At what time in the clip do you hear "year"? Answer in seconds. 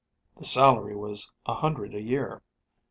2.01-2.41